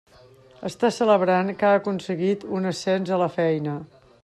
Està 0.69 0.89
celebrant 0.95 1.51
que 1.59 1.69
ha 1.71 1.75
aconseguit 1.81 2.47
un 2.61 2.67
ascens 2.73 3.15
a 3.19 3.23
la 3.27 3.31
feina. 3.39 3.79